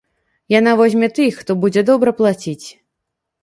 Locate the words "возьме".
0.79-1.09